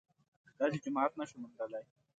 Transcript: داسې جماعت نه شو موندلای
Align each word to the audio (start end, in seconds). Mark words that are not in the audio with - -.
داسې 0.57 0.77
جماعت 0.85 1.13
نه 1.19 1.25
شو 1.29 1.35
موندلای 1.41 1.85